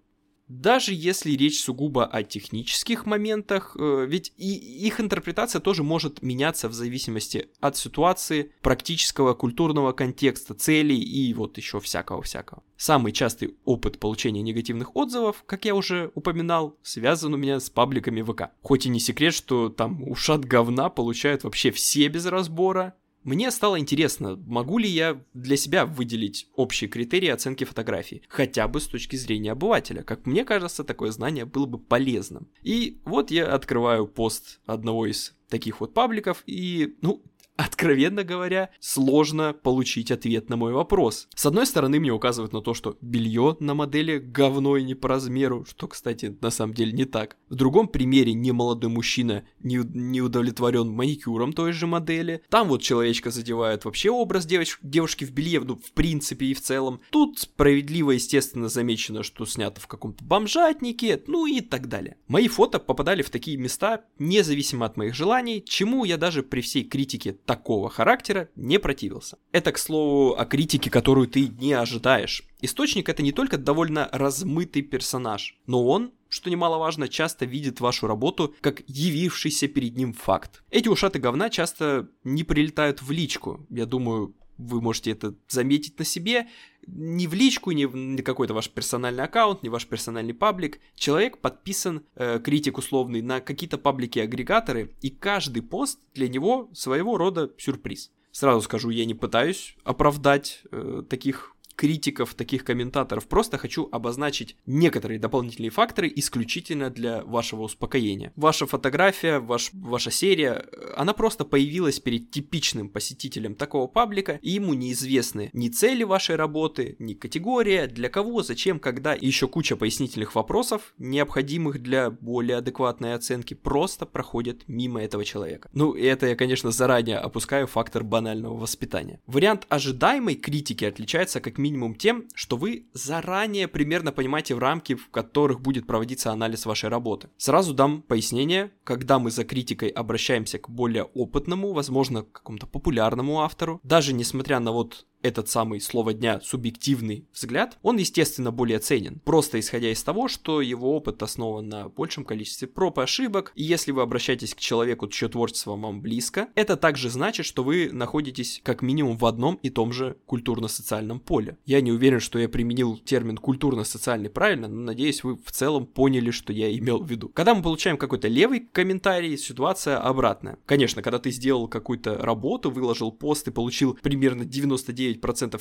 Даже 0.52 0.94
если 0.94 1.32
речь 1.32 1.64
сугубо 1.64 2.06
о 2.06 2.24
технических 2.24 3.06
моментах, 3.06 3.78
э, 3.80 4.06
ведь 4.06 4.34
и 4.36 4.54
их 4.86 5.00
интерпретация 5.00 5.62
тоже 5.62 5.82
может 5.82 6.22
меняться 6.22 6.68
в 6.68 6.74
зависимости 6.74 7.48
от 7.62 7.78
ситуации, 7.78 8.52
практического, 8.62 9.34
культурного 9.34 9.94
контекста, 9.94 10.54
целей 10.54 11.00
и 11.00 11.34
вот 11.34 11.56
еще 11.58 11.80
всякого-всякого. 11.80 12.64
Самый 12.76 13.14
частый 13.14 13.56
опыт 13.64 13.98
получения 13.98 14.42
негативных 14.42 14.94
отзывов, 14.94 15.44
как 15.46 15.64
я 15.64 15.74
уже 15.74 16.12
упоминал, 16.16 16.76
связан 16.84 17.34
у 17.34 17.38
меня 17.38 17.62
с 17.62 17.70
пабликами 17.70 18.22
ВК. 18.22 18.50
Хоть 18.62 18.86
и 18.86 18.90
не 18.90 19.00
секрет, 19.00 19.34
что 19.34 19.70
там 19.70 20.04
ушат 20.04 20.44
говна 20.44 20.90
получают 20.90 21.46
вообще 21.46 21.72
все 21.72 22.10
без 22.10 22.26
разбора, 22.26 22.94
мне 23.24 23.52
стало 23.52 23.80
интересно, 23.80 24.36
могу 24.48 24.78
ли 24.78 24.90
я 24.90 25.22
для 25.34 25.58
себя 25.58 25.86
выделить 25.86 26.48
общие 26.56 26.90
критерии 26.90 27.30
оценки 27.30 27.64
фотографий, 27.64 28.24
хотя 28.28 28.68
бы 28.68 28.80
с 28.80 28.88
точки 28.88 29.16
зрения 29.16 29.52
обывателя. 29.52 30.04
Как 30.04 30.26
мне 30.26 30.44
кажется, 30.44 30.84
такое 30.84 31.12
знание 31.12 31.46
было 31.46 31.66
бы 31.66 31.78
полезным. 31.78 32.50
И 32.64 33.00
вот 33.06 33.32
я 33.32 33.54
открываю 33.54 34.08
пост 34.08 34.60
одного 34.66 35.06
из 35.06 35.36
таких 35.50 35.82
вот 35.82 35.94
пабликов, 35.94 36.44
и, 36.48 36.96
ну, 37.02 37.22
откровенно 37.62 38.24
говоря, 38.24 38.70
сложно 38.80 39.54
получить 39.54 40.12
ответ 40.12 40.50
на 40.50 40.58
мой 40.58 40.74
вопрос. 40.74 41.28
С 41.36 41.46
одной 41.46 41.66
стороны, 41.66 42.00
мне 42.00 42.12
указывают 42.12 42.54
на 42.54 42.62
то, 42.62 42.74
что 42.74 42.98
белье 43.02 43.56
на 43.60 43.74
модели 43.74 44.18
говно 44.18 44.78
и 44.78 44.84
не 44.84 44.96
по 44.96 45.10
размеру, 45.10 45.66
что, 45.70 45.88
кстати, 45.88 46.36
на 46.42 46.50
самом 46.50 46.74
деле 46.74 46.92
не 46.92 47.06
так. 47.06 47.38
В 47.50 47.56
другом 47.56 47.88
примере 47.88 48.34
немолодой 48.34 48.90
мужчина 48.90 49.44
не, 49.60 49.78
не 49.78 50.22
удовлетворен 50.22 50.90
маникюром 50.90 51.54
той 51.54 51.72
же 51.72 51.88
модели. 51.88 52.42
Там 52.50 52.68
вот 52.68 52.82
человечка 52.82 53.30
задевает 53.32 53.86
вообще 53.86 54.10
образ 54.10 54.46
девоч, 54.46 54.78
девушки 54.82 55.26
в 55.26 55.32
белье, 55.32 55.60
ну, 55.60 55.76
в 55.76 55.92
принципе 55.92 56.48
и 56.48 56.54
в 56.54 56.62
целом. 56.62 57.02
Тут 57.12 57.40
справедливо, 57.40 58.12
естественно, 58.12 58.70
замечено, 58.70 59.24
что 59.24 59.46
снято 59.46 59.80
в 59.80 59.88
каком-то 59.88 60.24
бомжатнике, 60.24 61.22
ну 61.28 61.46
и 61.46 61.62
так 61.62 61.88
далее. 61.88 62.18
Мои 62.28 62.48
фото 62.48 62.80
попадали 62.80 63.22
в 63.22 63.30
такие 63.30 63.58
места, 63.58 64.06
независимо 64.18 64.86
от 64.86 64.98
моих 64.98 65.14
желаний, 65.14 65.64
чему 65.66 66.06
я 66.06 66.18
даже 66.18 66.42
при 66.44 66.62
всей 66.62 66.84
критике 66.84 67.34
такого 67.52 67.90
характера 67.90 68.48
не 68.56 68.80
противился. 68.80 69.38
Это, 69.52 69.74
к 69.74 69.78
слову, 69.78 70.40
о 70.40 70.46
критике, 70.46 70.90
которую 70.90 71.28
ты 71.28 71.50
не 71.50 71.74
ожидаешь. 71.74 72.44
Источник 72.62 73.10
это 73.10 73.22
не 73.24 73.34
только 73.34 73.58
довольно 73.58 74.08
размытый 74.14 74.84
персонаж, 74.84 75.60
но 75.68 75.86
он, 75.86 76.14
что 76.30 76.50
немаловажно, 76.50 77.10
часто 77.10 77.44
видит 77.44 77.82
вашу 77.82 78.08
работу 78.08 78.56
как 78.62 78.84
явившийся 78.88 79.68
перед 79.68 79.98
ним 79.98 80.14
факт. 80.14 80.64
Эти 80.70 80.88
ушаты 80.88 81.20
говна 81.20 81.50
часто 81.50 82.08
не 82.24 82.46
прилетают 82.46 83.02
в 83.02 83.12
личку. 83.12 83.68
Я 83.70 83.86
думаю, 83.86 84.34
вы 84.58 84.80
можете 84.80 85.12
это 85.12 85.36
заметить 85.50 86.00
на 86.00 86.06
себе, 86.06 86.48
не 86.88 87.28
в 87.28 87.34
личку, 87.34 87.72
не 87.72 87.86
в 87.86 88.24
какой-то 88.24 88.54
ваш 88.54 88.70
персональный 88.70 89.24
аккаунт, 89.24 89.64
не 89.64 89.70
ваш 89.70 89.86
персональный 89.88 90.34
паблик. 90.34 90.80
Человек 90.96 91.38
подписан, 91.40 92.06
э, 92.16 92.40
критик 92.40 92.78
условный, 92.78 93.22
на 93.22 93.40
какие-то 93.40 93.78
паблики-агрегаторы, 93.78 94.96
и 95.02 95.10
каждый 95.10 95.62
пост 95.62 96.00
для 96.14 96.28
него 96.28 96.70
своего 96.74 97.18
рода 97.18 97.52
сюрприз. 97.58 98.12
Сразу 98.32 98.62
скажу, 98.62 98.90
я 98.90 99.06
не 99.06 99.14
пытаюсь 99.14 99.76
оправдать 99.84 100.62
э, 100.72 101.04
таких 101.10 101.56
критиков, 101.82 102.36
таких 102.36 102.64
комментаторов, 102.64 103.28
просто 103.28 103.58
хочу 103.58 103.90
обозначить 103.92 104.56
некоторые 104.68 105.20
дополнительные 105.20 105.72
факторы 105.72 106.14
исключительно 106.16 106.92
для 106.92 107.24
вашего 107.24 107.64
успокоения. 107.64 108.32
Ваша 108.36 108.68
фотография, 108.68 109.40
ваш, 109.40 109.72
ваша 109.74 110.12
серия, 110.12 110.64
она 110.96 111.14
просто 111.14 111.44
появилась 111.44 112.00
перед 112.00 112.30
типичным 112.30 112.88
посетителем 112.88 113.56
такого 113.56 113.88
паблика, 113.88 114.38
и 114.44 114.52
ему 114.52 114.76
неизвестны 114.76 115.50
ни 115.54 115.70
цели 115.70 116.04
вашей 116.04 116.36
работы, 116.36 116.98
ни 117.00 117.16
категория, 117.16 117.88
для 117.88 118.10
кого, 118.10 118.44
зачем, 118.44 118.80
когда, 118.80 119.16
и 119.16 119.26
еще 119.26 119.48
куча 119.48 119.76
пояснительных 119.76 120.36
вопросов, 120.36 120.94
необходимых 121.00 121.82
для 121.82 122.12
более 122.12 122.58
адекватной 122.58 123.16
оценки, 123.16 123.56
просто 123.56 124.06
проходят 124.06 124.68
мимо 124.68 125.02
этого 125.02 125.26
человека. 125.26 125.68
Ну, 125.74 125.94
и 125.94 126.04
это 126.04 126.28
я, 126.28 126.36
конечно, 126.36 126.70
заранее 126.70 127.18
опускаю 127.18 127.66
фактор 127.66 128.04
банального 128.04 128.56
воспитания. 128.56 129.20
Вариант 129.26 129.66
ожидаемой 129.70 130.36
критики 130.36 130.86
отличается 130.86 131.40
как 131.40 131.58
минимум 131.58 131.71
минимум 131.72 131.96
тем, 131.96 132.28
что 132.36 132.58
вы 132.58 132.88
заранее 132.94 133.68
примерно 133.68 134.12
понимаете 134.12 134.56
в 134.56 134.60
рамки, 134.60 134.96
в 134.96 135.10
которых 135.10 135.62
будет 135.62 135.88
проводиться 135.88 136.32
анализ 136.32 136.66
вашей 136.66 136.90
работы. 136.90 137.30
Сразу 137.38 137.74
дам 137.74 138.02
пояснение, 138.02 138.72
когда 138.84 139.20
мы 139.20 139.32
за 139.32 139.46
критикой 139.46 139.90
обращаемся 139.90 140.60
к 140.60 140.70
более 140.70 141.04
опытному, 141.04 141.72
возможно, 141.74 142.24
к 142.24 142.32
какому-то 142.32 142.68
популярному 142.68 143.42
автору, 143.42 143.80
даже 143.84 144.14
несмотря 144.14 144.60
на 144.60 144.72
вот 144.72 145.06
этот 145.24 145.50
самый 145.50 145.82
слово 145.82 146.14
дня 146.14 146.40
субъективный 146.42 147.26
взгляд, 147.34 147.78
он, 147.82 147.98
естественно, 147.98 148.52
более 148.52 148.80
ценен. 148.80 149.20
Просто 149.24 149.60
исходя 149.60 149.92
из 149.92 150.04
того, 150.04 150.28
что 150.28 150.62
его 150.62 150.96
опыт 150.96 151.22
основан 151.24 151.68
на 151.68 151.90
большем 151.90 152.26
количестве 152.26 152.68
проб 152.68 153.00
и 153.00 153.02
ошибок, 153.02 153.52
и 153.56 153.64
если 153.64 153.92
вы 153.92 154.02
обращаетесь 154.02 154.56
к 154.56 154.60
человеку, 154.60 155.08
чье 155.08 155.28
творчество 155.30 155.76
вам 155.76 156.02
близко, 156.02 156.48
это 156.56 156.76
также 156.78 157.10
значит, 157.10 157.46
что 157.46 157.64
вы 157.64 157.90
находитесь 157.92 158.62
как 158.64 158.82
минимум 158.82 159.18
в 159.18 159.26
одном 159.26 159.56
и 159.56 159.70
том 159.70 159.92
же 159.92 160.18
культурно-социальном 160.26 161.20
поле. 161.20 161.58
Я 161.66 161.82
не 161.82 161.92
уверен, 161.92 162.20
что 162.20 162.40
я 162.40 162.50
применил 162.50 162.98
термин 162.98 163.38
культурно-социальный 163.38 164.30
правильно, 164.30 164.68
но 164.68 164.82
надеюсь, 164.82 165.24
вы 165.24 165.38
в 165.38 165.52
целом 165.52 165.86
поняли, 165.86 166.32
что 166.32 166.54
я 166.54 166.76
имел 166.78 167.00
в 167.04 167.10
виду. 167.10 167.30
Когда 167.30 167.54
мы 167.56 167.62
получаем 167.62 167.98
какой-то 167.98 168.28
левый 168.28 168.62
комментарий, 168.72 169.38
ситуация 169.38 169.98
обратная. 169.98 170.58
Конечно, 170.66 171.02
когда 171.02 171.20
ты 171.20 171.32
сделал 171.32 171.68
какую-то 171.68 172.18
работу, 172.18 172.72
выложил 172.72 173.12
пост 173.12 173.48
и 173.48 173.52
получил 173.52 173.98
примерно 174.02 174.44
99% 174.44 175.11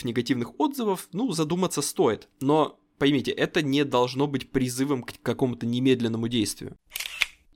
негативных 0.05 0.59
отзывов, 0.59 1.09
ну, 1.13 1.33
задуматься 1.33 1.83
стоит. 1.83 2.29
Но 2.41 2.79
поймите, 2.99 3.31
это 3.31 3.63
не 3.63 3.85
должно 3.85 4.27
быть 4.27 4.51
призывом 4.51 5.03
к 5.03 5.15
какому-то 5.23 5.67
немедленному 5.67 6.29
действию. 6.29 6.77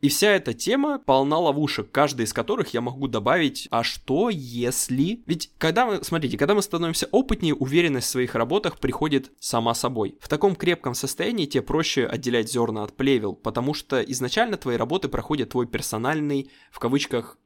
И 0.04 0.10
вся 0.10 0.32
эта 0.32 0.52
тема 0.52 0.98
полна 0.98 1.38
ловушек, 1.38 1.90
каждая 1.90 2.26
из 2.26 2.34
которых 2.34 2.74
я 2.74 2.82
могу 2.82 3.08
добавить, 3.08 3.68
а 3.70 3.82
что 3.82 4.28
если... 4.28 5.22
Ведь 5.24 5.50
когда 5.56 5.86
мы, 5.86 6.04
смотрите, 6.04 6.36
когда 6.36 6.54
мы 6.54 6.60
становимся 6.60 7.08
опытнее, 7.10 7.54
уверенность 7.54 8.08
в 8.08 8.10
своих 8.10 8.34
работах 8.34 8.78
приходит 8.78 9.32
сама 9.40 9.72
собой. 9.72 10.18
В 10.20 10.28
таком 10.28 10.56
крепком 10.56 10.94
состоянии 10.94 11.46
тебе 11.46 11.62
проще 11.62 12.04
отделять 12.04 12.52
зерна 12.52 12.82
от 12.82 12.94
плевел, 12.94 13.34
потому 13.34 13.72
что 13.72 14.02
изначально 14.02 14.58
твои 14.58 14.76
работы 14.76 15.08
проходят 15.08 15.48
твой 15.48 15.66
персональный, 15.66 16.50
в 16.70 16.80
кавычках, 16.80 17.38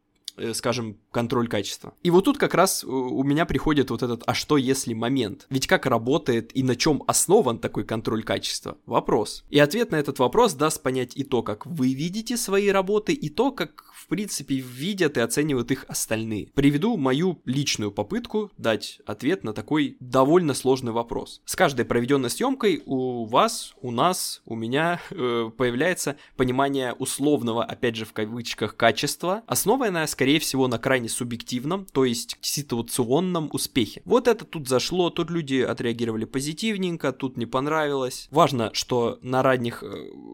скажем, 0.55 0.99
контроль 1.11 1.49
качества. 1.49 1.95
И 2.03 2.11
вот 2.11 2.25
тут 2.25 2.39
как 2.39 2.55
раз 2.55 2.85
э, 2.85 2.87
у 2.87 3.23
меня 3.23 3.47
приходит 3.47 3.91
вот 3.91 4.03
этот 4.03 4.23
«а 4.27 4.35
что 4.35 4.57
если» 4.57 4.95
момент. 4.95 5.47
Ведь 5.51 5.67
как 5.67 5.87
работает 5.87 6.57
и 6.57 6.63
на 6.63 6.77
чем 6.77 7.03
основан 7.07 7.59
такой 7.59 7.85
контроль 7.85 8.23
качества? 8.23 8.77
Вопрос. 8.87 9.45
И 9.51 9.59
ответ 9.59 9.91
на 9.91 9.97
этот 9.97 10.19
вопрос 10.19 10.55
даст 10.55 10.83
понять 10.83 11.17
и 11.17 11.25
то, 11.25 11.43
как 11.43 11.67
вы 11.67 11.95
видите 11.95 12.37
свои 12.37 12.69
работы, 12.69 13.13
и 13.13 13.29
то, 13.29 13.53
как 13.53 13.85
в 13.95 14.07
принципе 14.07 14.57
видят 14.57 15.17
и 15.17 15.21
оценивают 15.21 15.71
их 15.71 15.85
остальные. 15.89 16.49
Приведу 16.55 16.97
мою 16.97 17.41
личную 17.45 17.91
попытку 17.91 18.51
дать 18.57 19.01
ответ 19.07 19.45
на 19.45 19.53
такой 19.53 19.97
довольно 20.01 20.55
сложный 20.55 20.93
вопрос. 20.93 21.43
С 21.45 21.57
каждой 21.57 21.85
проведенной 21.85 22.31
съемкой 22.31 22.83
у 22.87 23.25
вас, 23.25 23.75
у 23.81 23.91
нас, 23.91 24.41
у 24.45 24.55
меня 24.55 25.01
э, 25.11 25.51
появляется 25.57 26.17
понимание 26.37 26.93
условного, 26.93 27.65
опять 27.65 27.97
же 27.97 28.05
в 28.05 28.13
кавычках, 28.13 28.77
качества, 28.77 29.43
основанное, 29.47 30.07
скорее 30.07 30.28
скорее 30.29 30.41
всего, 30.41 30.69
на 30.69 30.79
крайне 30.79 31.09
субъективном, 31.09 31.87
то 31.87 32.05
есть 32.05 32.37
ситуационном 32.43 33.49
успехе. 33.51 34.03
Вот 34.05 34.29
это 34.29 34.45
тут 34.45 34.69
зашло, 34.69 35.09
тут 35.09 35.31
люди 35.31 35.63
отреагировали 35.63 36.27
позитивненько, 36.27 37.13
тут 37.13 37.39
не 37.39 37.47
понравилось. 37.47 38.29
Важно, 38.31 38.69
что 38.75 39.19
на 39.23 39.43
ранних 39.43 39.83
э, 39.83 39.87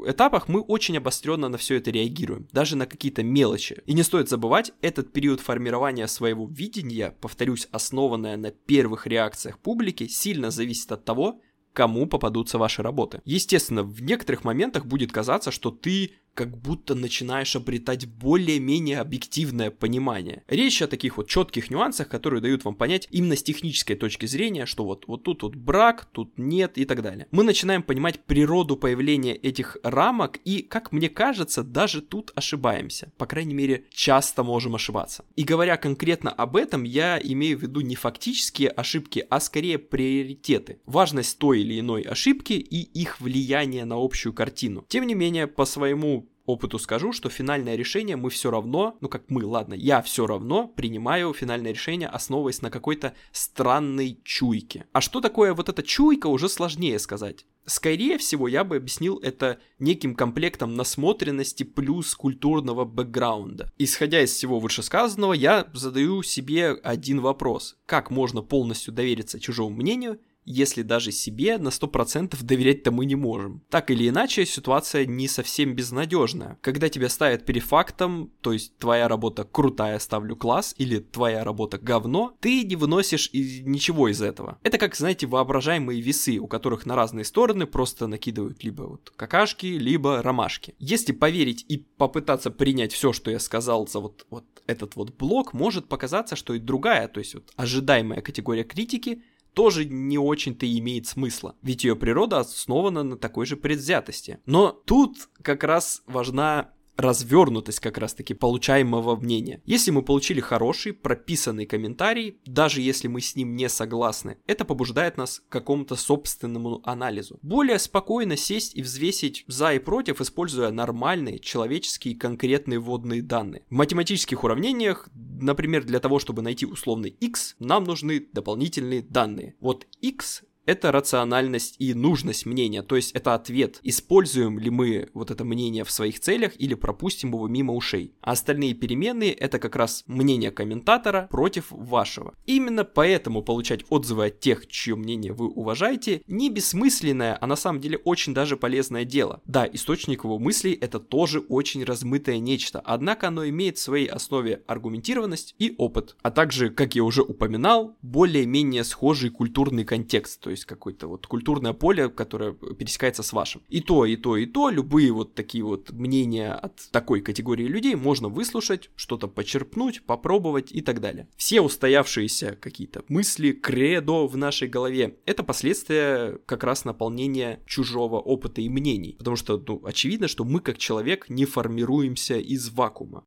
этапах 0.09 0.49
мы 0.49 0.63
очень 0.63 0.97
обостренно 0.97 1.49
на 1.49 1.59
все 1.59 1.77
это 1.77 1.93
реагируем, 1.93 2.49
даже 2.51 2.75
на 2.75 2.87
какие-то 2.87 3.23
мелочи. 3.23 3.83
И 3.87 3.93
не 3.93 4.03
стоит 4.03 4.29
забывать, 4.29 4.73
этот 4.81 5.13
период 5.13 5.41
формирования 5.41 6.09
своего 6.09 6.49
видения, 6.49 7.15
повторюсь, 7.21 7.69
основанное 7.71 8.37
на 8.37 8.51
первых 8.51 9.07
реакциях 9.07 9.61
публики, 9.61 10.09
сильно 10.09 10.51
зависит 10.51 10.91
от 10.91 11.05
того, 11.05 11.41
кому 11.73 12.07
попадутся 12.07 12.57
ваши 12.57 12.83
работы. 12.83 13.21
Естественно, 13.25 13.83
в 13.83 14.03
некоторых 14.03 14.45
моментах 14.45 14.87
будет 14.87 15.13
казаться, 15.13 15.51
что 15.51 15.71
ты 15.71 16.13
как 16.35 16.57
будто 16.59 16.95
начинаешь 16.95 17.57
обретать 17.57 18.07
более-менее 18.07 18.99
объективное 18.99 19.71
понимание. 19.71 20.43
Речь 20.49 20.83
о 20.83 20.88
таких 20.88 21.17
вот 21.17 21.29
четких 21.29 21.71
нюансах, 21.71 22.09
которые 22.09 22.41
дают 22.41 22.64
вам 22.64 22.75
понять 22.75 23.09
именно 23.11 23.37
с 23.37 23.43
технической 23.43 23.97
точки 23.97 24.26
зрения, 24.26 24.67
что 24.67 24.85
вот, 24.85 25.07
вот 25.07 25.23
тут 25.23 25.43
вот 25.43 25.55
брак, 25.55 26.05
тут 26.07 26.37
нет 26.37 26.76
и 26.76 26.85
так 26.85 27.03
далее. 27.03 27.26
Мы 27.31 27.45
начинаем 27.45 27.83
понимать 27.83 28.21
природу 28.25 28.76
появления 28.76 29.35
этих 29.35 29.76
рамок 29.83 30.38
и, 30.45 30.62
как 30.62 30.93
мне 30.93 31.09
кажется, 31.09 31.62
даже 31.62 32.03
тут 32.03 32.33
ошибаемся. 32.35 33.12
По 33.17 33.26
крайней 33.26 33.55
мере, 33.55 33.85
часто 33.91 34.43
можем 34.43 34.75
ошибаться. 34.75 35.25
И 35.37 35.45
говоря 35.45 35.76
конкретно 35.76 36.31
об 36.31 36.57
этом, 36.57 36.83
я 36.83 37.19
имею 37.23 37.59
в 37.59 37.62
виду 37.62 37.81
не 37.81 37.95
фактические 37.95 38.69
ошибки, 38.71 39.25
а 39.31 39.41
скорее 39.41 39.79
приоритеты. 39.79 40.81
Важность 40.87 41.38
той 41.38 41.61
или 41.61 41.79
иной 41.79 42.03
ошибки 42.03 42.55
и 42.55 42.83
их 42.83 43.21
влияние 43.21 43.85
на 43.85 43.97
общую 43.97 44.33
картину. 44.33 44.85
Тем 44.88 45.07
не 45.07 45.14
менее, 45.14 45.47
по 45.47 45.64
своему 45.64 46.24
опыту 46.47 46.79
скажу, 46.79 47.13
что 47.13 47.29
финальное 47.29 47.77
решение 47.77 48.17
мы 48.17 48.31
все 48.31 48.51
равно, 48.51 48.97
ну 49.01 49.09
как 49.09 49.25
мы, 49.29 49.45
ладно, 49.45 49.75
я 49.75 50.03
все 50.03 50.27
равно 50.27 50.69
принимаю 50.69 51.33
финальное 51.33 51.73
решение, 51.73 52.09
основываясь 52.09 52.63
на 52.63 52.71
какой-то 52.71 53.15
странной 53.33 54.21
чуйке. 54.25 54.87
А 54.93 55.01
что 55.01 55.21
такое 55.21 55.55
вот 55.55 55.69
эта 55.69 55.83
чуйка, 55.83 56.27
уже 56.27 56.49
сложнее 56.49 56.99
сказать. 56.99 57.47
Скорее 57.67 58.19
всего, 58.19 58.47
я 58.47 58.63
бы 58.63 58.77
объяснил 58.77 59.19
это 59.21 59.59
неким 59.79 60.15
комплектом 60.15 60.75
насмотренности 60.75 61.63
плюс 61.63 62.15
культурного 62.15 62.85
бэкграунда. 62.85 63.73
Исходя 63.79 64.21
из 64.21 64.33
всего 64.33 64.61
вышесказанного, 64.61 65.33
я 65.33 65.67
задаю 65.73 66.23
себе 66.23 66.73
один 66.73 67.21
вопрос. 67.21 67.77
Как 67.87 68.11
можно 68.11 68.43
полностью 68.43 68.93
довериться 68.93 69.41
чужому 69.41 69.77
мнению, 69.77 70.21
если 70.45 70.83
даже 70.83 71.13
себе 71.13 71.59
на 71.59 71.69
100% 71.69 72.43
доверять-то 72.43 72.91
мы 72.91 73.07
не 73.07 73.17
можем. 73.17 73.63
Так 73.71 73.91
или 73.91 74.09
иначе, 74.09 74.47
ситуация 74.47 75.07
не 75.07 75.29
совсем 75.29 75.75
безнадежная. 75.75 76.59
Когда 76.61 76.89
тебя 76.89 77.09
ставят 77.09 77.45
перед 77.45 77.63
фактом, 77.63 78.31
то 78.41 78.53
есть 78.53 78.77
твоя 78.79 79.09
работа 79.09 79.45
крутая, 79.45 79.99
ставлю 79.99 80.37
класс, 80.37 80.75
или 80.79 80.99
твоя 80.99 81.45
работа 81.45 81.79
говно, 81.79 82.37
ты 82.41 82.65
не 82.65 82.77
выносишь 82.77 83.31
и 83.33 83.63
ничего 83.65 84.09
из 84.09 84.21
этого. 84.23 84.59
Это 84.63 84.79
как, 84.79 84.95
знаете, 84.95 85.27
воображаемые 85.27 86.01
весы, 86.01 86.39
у 86.39 86.47
которых 86.47 86.87
на 86.87 86.97
разные 86.97 87.25
стороны 87.25 87.67
просто 87.67 88.07
накидывают 88.07 88.63
либо 88.65 88.83
вот 88.83 89.13
какашки, 89.17 89.67
либо 89.67 90.23
ромашки. 90.23 90.75
Если 90.79 91.13
поверить 91.13 91.65
и 91.69 91.79
попытаться 91.79 92.51
принять 92.51 92.93
все, 92.93 93.13
что 93.13 93.31
я 93.31 93.39
сказал 93.39 93.87
за 93.87 94.01
вот, 94.01 94.27
вот 94.31 94.45
этот 94.67 94.97
вот 94.97 95.17
блок, 95.17 95.53
может 95.53 95.89
показаться, 95.89 96.37
что 96.37 96.55
и 96.55 96.59
другая, 96.59 97.09
то 97.09 97.21
есть 97.21 97.35
вот 97.35 97.53
ожидаемая 97.57 98.21
категория 98.21 98.65
критики 98.65 99.23
тоже 99.55 99.85
не 99.85 100.19
очень-то 100.19 100.67
имеет 100.79 101.07
смысла, 101.07 101.57
ведь 101.63 101.85
ее 101.85 101.97
природа 101.97 102.41
основана 102.41 103.03
на 103.03 103.17
такой 103.17 103.47
же 103.47 103.57
предвзятости. 103.57 104.41
Но 104.47 104.71
тут 104.71 105.29
как 105.43 105.65
раз 105.65 106.03
важна 106.07 106.74
развернутость 106.97 107.81
как 107.81 107.99
раз-таки 107.99 108.35
получаемого 108.35 109.17
мнения. 109.17 109.61
Если 109.65 109.91
мы 109.91 110.03
получили 110.03 110.41
хороший, 110.41 110.93
прописанный 110.93 111.67
комментарий, 111.67 112.39
даже 112.47 112.81
если 112.81 113.09
мы 113.09 113.21
с 113.21 113.37
ним 113.37 113.57
не 113.57 113.69
согласны, 113.69 114.39
это 114.47 114.65
побуждает 114.65 115.17
нас 115.17 115.41
к 115.41 115.53
какому-то 115.53 115.97
собственному 115.97 116.81
анализу. 116.85 117.39
Более 117.43 117.79
спокойно 117.79 118.37
сесть 118.37 118.77
и 118.77 118.83
взвесить 118.83 119.45
за 119.47 119.75
и 119.75 119.79
против, 119.79 120.21
используя 120.21 120.71
нормальные, 120.71 121.39
человеческие, 121.39 122.17
конкретные 122.17 122.79
вводные 122.79 123.23
данные. 123.23 123.63
В 123.69 123.75
математических 123.75 124.45
уравнениях, 124.45 125.09
например, 125.41 125.85
для 125.85 126.01
того, 126.01 126.19
чтобы 126.19 126.43
найти 126.43 126.67
условный 126.67 127.11
x, 127.11 127.57
нам 127.59 127.85
нужны 127.85 128.27
дополнительные 128.33 129.03
данные. 129.03 129.55
Вот 129.61 129.87
x 130.01 130.45
это 130.66 130.92
рациональность 130.92 131.76
и 131.78 131.94
нужность 131.94 132.47
мнения, 132.47 132.83
то 132.83 132.97
есть 132.97 133.12
это 133.12 133.35
ответ, 133.35 133.80
используем 133.83 134.59
ли 134.59 134.71
мы 134.71 135.09
вот 135.14 135.30
это 135.30 135.44
мнение 135.44 135.85
в 135.85 135.90
своих 135.90 136.21
целях 136.21 136.52
или 136.59 136.75
пропустим 136.75 137.30
его 137.30 137.49
мимо 137.49 137.75
ушей. 137.75 138.14
А 138.21 138.33
остальные 138.33 138.75
переменные 138.75 139.33
это 139.33 139.59
как 139.59 139.76
раз 139.76 140.04
мнение 140.06 140.50
комментатора 140.50 141.28
против 141.30 141.66
вашего. 141.71 142.35
Именно 142.47 142.85
поэтому 142.85 143.42
получать 143.42 143.85
отзывы 143.90 144.26
от 144.26 144.40
тех, 144.40 144.66
чье 144.66 144.97
мнение 144.97 145.33
вы 145.33 145.49
уважаете, 145.49 146.23
не 146.26 146.50
бессмысленное, 146.50 147.37
а 147.40 147.47
на 147.47 147.56
самом 147.56 147.80
деле 147.80 147.99
очень 147.99 148.35
даже 148.35 148.56
полезное 148.56 149.04
дело. 149.04 149.40
Да, 149.44 149.68
источник 149.71 150.25
его 150.25 150.38
мыслей 150.38 150.73
это 150.73 150.99
тоже 151.00 151.40
очень 151.40 151.85
размытое 151.85 152.38
нечто, 152.38 152.80
однако 152.80 153.28
оно 153.28 153.49
имеет 153.49 153.78
в 153.78 153.83
своей 153.83 154.06
основе 154.06 154.62
аргументированность 154.66 155.54
и 155.59 155.75
опыт, 155.78 156.16
а 156.23 156.30
также, 156.30 156.71
как 156.71 156.94
я 156.94 157.04
уже 157.04 157.23
упоминал, 157.23 157.97
более-менее 158.02 158.85
схожий 158.85 159.30
культурный 159.30 159.85
контекст, 159.85 160.40
то 160.40 160.50
есть 160.55 160.65
какое-то 160.65 161.07
вот 161.09 161.27
культурное 161.27 161.73
поле, 161.73 162.09
которое 162.09 162.53
пересекается 162.53 163.23
с 163.23 163.33
вашим. 163.33 163.63
И 163.69 163.81
то, 163.81 164.07
и 164.07 164.17
то, 164.17 164.37
и 164.37 164.47
то, 164.47 164.71
любые 164.71 165.13
вот 165.13 165.35
такие 165.35 165.65
вот 165.65 165.91
мнения 165.91 166.53
от 166.53 166.91
такой 166.91 167.21
категории 167.21 167.67
людей 167.67 167.95
можно 167.95 168.29
выслушать, 168.29 168.91
что-то 168.97 169.29
почерпнуть, 169.29 170.03
попробовать 170.05 170.73
и 170.73 170.81
так 170.81 171.01
далее. 171.01 171.29
Все 171.37 171.61
устоявшиеся 171.61 172.57
какие-то 172.61 173.05
мысли, 173.09 173.53
кредо 173.53 174.27
в 174.27 174.37
нашей 174.37 174.69
голове— 174.69 175.17
это 175.27 175.43
последствия 175.43 176.39
как 176.47 176.65
раз 176.65 176.85
наполнения 176.85 177.61
чужого 177.67 178.19
опыта 178.19 178.61
и 178.61 178.69
мнений. 178.69 179.17
Потому 179.19 179.37
что, 179.37 179.63
ну, 179.67 179.83
очевидно, 179.85 180.29
что 180.29 180.45
мы 180.45 180.61
как 180.61 180.79
человек 180.79 181.29
не 181.29 181.45
формируемся 181.45 182.39
из 182.39 182.71
вакуума. 182.71 183.25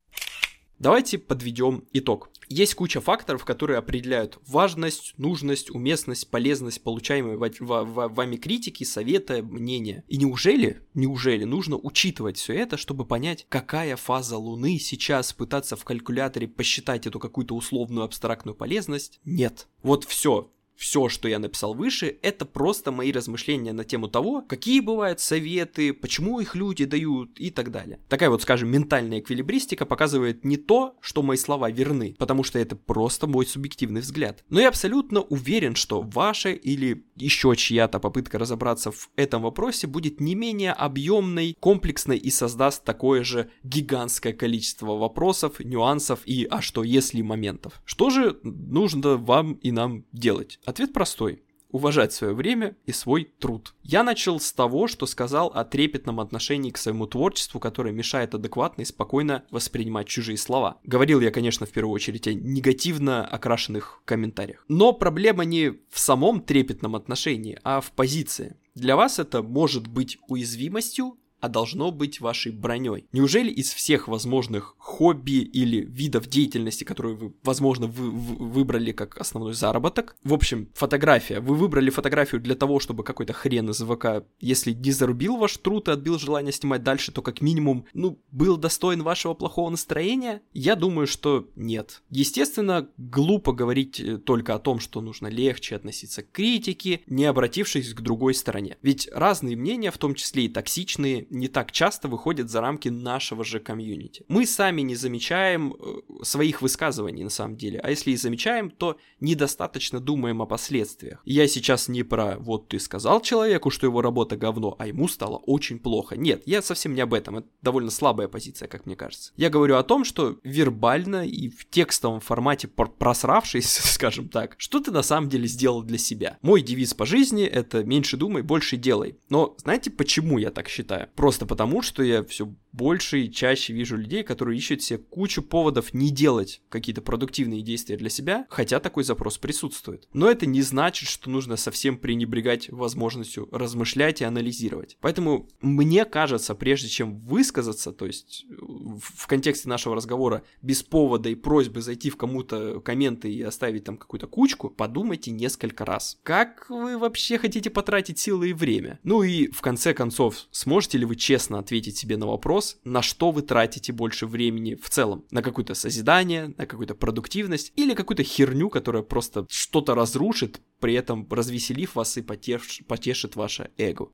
Давайте 0.79 1.17
подведем 1.17 1.85
итог. 1.91 2.29
Есть 2.49 2.75
куча 2.75 3.01
факторов, 3.01 3.43
которые 3.43 3.77
определяют 3.77 4.39
важность, 4.47 5.13
нужность, 5.17 5.69
уместность, 5.71 6.29
полезность 6.29 6.81
получаемой 6.81 7.35
вами 7.37 8.35
критики, 8.37 8.83
совета, 8.83 9.43
мнения. 9.43 10.03
И 10.07 10.17
неужели, 10.17 10.81
неужели 10.93 11.43
нужно 11.43 11.77
учитывать 11.77 12.37
все 12.37 12.53
это, 12.53 12.77
чтобы 12.77 13.05
понять, 13.05 13.45
какая 13.49 13.95
фаза 13.95 14.37
Луны 14.37 14.79
сейчас 14.79 15.33
пытаться 15.33 15.75
в 15.75 15.83
калькуляторе 15.83 16.47
посчитать 16.47 17.07
эту 17.07 17.19
какую-то 17.19 17.55
условную 17.55 18.05
абстрактную 18.05 18.55
полезность? 18.55 19.19
Нет. 19.25 19.67
Вот 19.81 20.05
все, 20.05 20.51
все, 20.77 21.09
что 21.09 21.27
я 21.27 21.39
написал 21.39 21.73
выше, 21.73 22.17
это 22.21 22.45
просто 22.45 22.91
мои 22.91 23.11
размышления 23.11 23.73
на 23.73 23.83
тему 23.83 24.07
того, 24.07 24.41
какие 24.41 24.79
бывают 24.79 25.19
советы, 25.19 25.91
почему 25.91 26.39
их 26.39 26.55
люди 26.55 26.85
дают 26.85 27.39
и 27.39 27.49
так 27.49 27.71
далее. 27.71 27.99
Такая 28.07 28.29
вот, 28.29 28.43
скажем, 28.43 28.69
ментальная 28.69 29.19
эквилибристика 29.19 29.85
показывает 29.85 30.45
не 30.45 30.57
то, 30.57 30.95
что 31.01 31.23
мои 31.23 31.37
слова 31.37 31.69
верны, 31.69 32.15
потому 32.17 32.43
что 32.43 32.59
это 32.59 32.75
просто 32.75 33.27
мой 33.27 33.45
субъективный 33.45 34.01
взгляд. 34.01 34.43
Но 34.49 34.59
я 34.59 34.69
абсолютно 34.69 35.21
уверен, 35.21 35.75
что 35.75 36.01
ваша 36.01 36.49
или 36.49 37.05
еще 37.15 37.55
чья-то 37.55 37.99
попытка 37.99 38.37
разобраться 38.37 38.91
в 38.91 39.09
этом 39.15 39.41
вопросе 39.41 39.87
будет 39.87 40.19
не 40.19 40.35
менее 40.35 40.73
объемной, 40.73 41.57
комплексной 41.59 42.17
и 42.17 42.29
создаст 42.29 42.83
такое 42.83 43.23
же 43.23 43.49
гигантское 43.63 44.33
количество 44.33 44.95
вопросов, 44.97 45.59
нюансов 45.59 46.19
и 46.25 46.45
«а 46.49 46.61
что 46.61 46.83
если» 46.83 47.21
моментов. 47.21 47.81
Что 47.85 48.09
же 48.09 48.39
нужно 48.43 49.17
вам 49.17 49.53
и 49.53 49.71
нам 49.71 50.05
делать? 50.11 50.59
Ответ 50.67 50.91
простой 50.91 51.41
уважать 51.69 52.11
свое 52.11 52.33
время 52.33 52.75
и 52.85 52.91
свой 52.91 53.23
труд. 53.39 53.73
Я 53.83 54.03
начал 54.03 54.37
с 54.37 54.51
того, 54.51 54.87
что 54.87 55.05
сказал 55.05 55.47
о 55.47 55.63
трепетном 55.63 56.19
отношении 56.19 56.71
к 56.71 56.77
своему 56.77 57.07
творчеству, 57.07 57.59
которое 57.61 57.93
мешает 57.93 58.35
адекватно 58.35 58.81
и 58.81 58.85
спокойно 58.85 59.45
воспринимать 59.49 60.07
чужие 60.07 60.37
слова. 60.37 60.79
Говорил 60.83 61.21
я, 61.21 61.31
конечно, 61.31 61.65
в 61.65 61.71
первую 61.71 61.93
очередь 61.93 62.27
о 62.27 62.33
негативно 62.33 63.25
окрашенных 63.25 64.01
комментариях. 64.03 64.65
Но 64.67 64.91
проблема 64.91 65.45
не 65.45 65.69
в 65.89 65.99
самом 65.99 66.41
трепетном 66.41 66.97
отношении, 66.97 67.59
а 67.63 67.79
в 67.79 67.91
позиции. 67.91 68.57
Для 68.75 68.97
вас 68.97 69.19
это 69.19 69.41
может 69.41 69.87
быть 69.87 70.17
уязвимостью, 70.27 71.17
а 71.39 71.49
должно 71.49 71.91
быть 71.91 72.19
вашей 72.19 72.51
броней. 72.51 73.05
Неужели 73.11 73.51
из 73.51 73.71
всех 73.73 74.07
возможных 74.07 74.75
хобби 74.77 75.41
или 75.41 75.85
видов 75.85 76.27
деятельности, 76.27 76.83
которые 76.83 77.15
вы, 77.15 77.33
возможно, 77.43 77.87
вы, 77.87 78.09
вы 78.11 78.49
выбрали 78.49 78.91
как 78.91 79.17
основной 79.17 79.53
заработок, 79.53 80.15
в 80.23 80.33
общем, 80.33 80.69
фотография, 80.73 81.39
вы 81.39 81.55
выбрали 81.55 81.89
фотографию 81.89 82.41
для 82.41 82.55
того, 82.55 82.79
чтобы 82.79 83.03
какой-то 83.03 83.33
хрен 83.33 83.69
из 83.69 83.81
ВК, 83.81 84.25
если 84.39 84.71
не 84.71 84.91
зарубил 84.91 85.37
ваш 85.37 85.57
труд 85.57 85.87
и 85.87 85.91
отбил 85.91 86.17
желание 86.17 86.51
снимать 86.51 86.83
дальше, 86.83 87.11
то 87.11 87.21
как 87.21 87.41
минимум, 87.41 87.85
ну, 87.93 88.19
был 88.31 88.57
достоин 88.57 89.03
вашего 89.03 89.33
плохого 89.33 89.69
настроения? 89.69 90.41
Я 90.53 90.75
думаю, 90.75 91.07
что 91.07 91.49
нет. 91.55 92.01
Естественно, 92.09 92.89
глупо 92.97 93.53
говорить 93.53 93.99
э, 93.99 94.17
только 94.17 94.55
о 94.55 94.59
том, 94.59 94.79
что 94.79 95.01
нужно 95.01 95.27
легче 95.27 95.75
относиться 95.75 96.23
к 96.23 96.31
критике, 96.31 97.01
не 97.07 97.25
обратившись 97.25 97.93
к 97.93 98.01
другой 98.01 98.33
стороне. 98.33 98.77
Ведь 98.81 99.09
разные 99.11 99.55
мнения, 99.55 99.91
в 99.91 99.97
том 99.97 100.15
числе 100.15 100.45
и 100.45 100.49
токсичные, 100.49 101.26
не 101.29 101.47
так 101.47 101.71
часто 101.71 102.07
выходят 102.07 102.49
за 102.49 102.61
рамки 102.61 102.89
нашего 102.89 103.43
же 103.43 103.59
комьюнити. 103.59 104.25
Мы 104.27 104.45
сами 104.45 104.81
не 104.81 104.95
замечаем 104.95 105.73
э, 105.73 106.23
своих 106.23 106.61
высказываний 106.61 107.23
на 107.23 107.29
самом 107.29 107.57
деле, 107.57 107.79
а 107.79 107.89
если 107.89 108.11
и 108.11 108.17
замечаем, 108.17 108.69
то 108.69 108.97
недостаточно 109.19 109.99
думаем 109.99 110.41
о 110.41 110.45
последствиях. 110.45 111.21
Я 111.25 111.47
сейчас 111.47 111.87
не 111.87 112.03
про 112.03 112.37
вот 112.37 112.67
ты 112.67 112.79
сказал 112.79 113.21
человеку, 113.21 113.69
что 113.69 113.87
его 113.87 114.01
работа 114.01 114.37
говно, 114.37 114.75
а 114.79 114.87
ему 114.87 115.07
стало 115.07 115.37
очень 115.37 115.79
плохо. 115.79 116.17
Нет, 116.17 116.43
я 116.45 116.61
совсем 116.61 116.93
не 116.93 117.01
об 117.01 117.13
этом, 117.13 117.37
это 117.37 117.47
довольно 117.61 117.91
слабая 117.91 118.27
позиция, 118.27 118.67
как 118.67 118.85
мне 118.85 118.95
кажется. 118.95 119.31
Я 119.35 119.49
говорю 119.49 119.77
о 119.77 119.83
том, 119.83 120.03
что 120.03 120.37
вербально 120.43 121.27
и 121.27 121.49
в 121.49 121.69
текстовом 121.69 122.19
формате 122.19 122.67
просравшись, 122.67 123.69
скажем 123.93 124.29
так, 124.29 124.55
что 124.57 124.79
ты 124.79 124.91
на 124.91 125.03
самом 125.03 125.29
деле 125.29 125.47
сделал 125.47 125.83
для 125.83 125.97
себя. 125.97 126.37
Мой 126.41 126.61
девиз 126.61 126.93
по 126.93 127.05
жизни 127.05 127.43
это 127.43 127.83
меньше 127.83 128.17
думай, 128.17 128.41
больше 128.41 128.77
делай. 128.77 129.17
Но 129.29 129.55
знаете, 129.57 129.89
почему 129.91 130.37
я 130.37 130.51
так 130.51 130.67
считаю? 130.67 131.09
Просто 131.17 131.47
потому, 131.47 131.81
что 131.81 132.03
я 132.03 132.23
все 132.23 132.53
больше 132.77 133.21
и 133.21 133.31
чаще 133.31 133.73
вижу 133.73 133.97
людей, 133.97 134.23
которые 134.23 134.57
ищут 134.57 134.81
себе 134.81 134.99
кучу 134.99 135.41
поводов 135.41 135.93
не 135.93 136.11
делать 136.11 136.61
какие-то 136.69 137.01
продуктивные 137.01 137.61
действия 137.61 137.97
для 137.97 138.09
себя, 138.09 138.45
хотя 138.49 138.79
такой 138.79 139.03
запрос 139.03 139.37
присутствует. 139.37 140.07
Но 140.13 140.29
это 140.29 140.45
не 140.45 140.61
значит, 140.61 141.09
что 141.09 141.29
нужно 141.29 141.57
совсем 141.57 141.97
пренебрегать 141.97 142.69
возможностью 142.69 143.49
размышлять 143.51 144.21
и 144.21 144.25
анализировать. 144.25 144.97
Поэтому 145.01 145.49
мне 145.59 146.05
кажется, 146.05 146.53
прежде 146.53 146.87
чем 146.87 147.19
высказаться, 147.19 147.91
то 147.91 148.05
есть 148.05 148.45
в 148.47 149.27
контексте 149.27 149.67
нашего 149.67 149.95
разговора 149.95 150.43
без 150.61 150.83
повода 150.83 151.29
и 151.29 151.35
просьбы 151.35 151.81
зайти 151.81 152.09
в 152.09 152.17
кому-то 152.17 152.79
комменты 152.81 153.31
и 153.31 153.41
оставить 153.41 153.85
там 153.85 153.97
какую-то 153.97 154.27
кучку, 154.27 154.69
подумайте 154.69 155.31
несколько 155.31 155.83
раз. 155.83 156.19
Как 156.23 156.69
вы 156.69 156.97
вообще 156.97 157.39
хотите 157.39 157.69
потратить 157.69 158.19
силы 158.19 158.49
и 158.49 158.53
время? 158.53 158.99
Ну 159.03 159.23
и 159.23 159.49
в 159.51 159.61
конце 159.61 159.93
концов, 159.93 160.47
сможете 160.51 160.99
ли 160.99 161.05
вы 161.05 161.15
честно 161.15 161.57
ответить 161.59 161.97
себе 161.97 162.17
на 162.17 162.27
вопрос, 162.27 162.66
на 162.83 163.01
что 163.01 163.31
вы 163.31 163.41
тратите 163.41 163.93
больше 163.93 164.27
времени 164.27 164.75
в 164.75 164.89
целом? 164.89 165.25
На 165.31 165.41
какое-то 165.41 165.73
созидание, 165.73 166.53
на 166.57 166.65
какую-то 166.65 166.95
продуктивность 166.95 167.71
или 167.75 167.93
какую-то 167.93 168.23
херню, 168.23 168.69
которая 168.69 169.03
просто 169.03 169.45
что-то 169.49 169.95
разрушит, 169.95 170.61
при 170.79 170.93
этом 170.93 171.27
развеселив 171.29 171.95
вас 171.95 172.17
и 172.17 172.21
потеш... 172.21 172.81
потешит 172.87 173.35
ваше 173.35 173.71
эго. 173.77 174.09